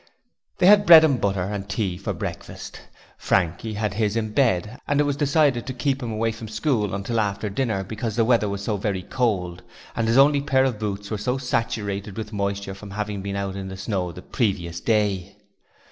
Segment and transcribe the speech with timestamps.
[0.57, 2.81] They had bread and butter and tea for breakfast.
[3.19, 6.95] Frankie had his in bed and it was decided to keep him away from school
[6.95, 9.61] until after dinner because the weather was so very cold
[9.95, 13.55] and his only pair of boots were so saturated with moisture from having been out
[13.55, 15.37] in the snow the previous day.